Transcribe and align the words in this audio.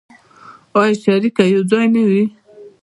آیا 0.79 0.93
شریک 1.03 1.35
او 1.41 1.49
یوځای 1.53 1.85
نه 1.93 2.01
وي؟ 2.09 2.23